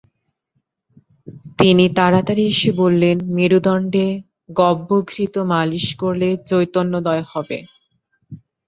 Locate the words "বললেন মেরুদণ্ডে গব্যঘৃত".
2.81-5.35